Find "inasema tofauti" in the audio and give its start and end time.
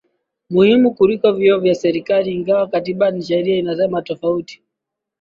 3.57-4.61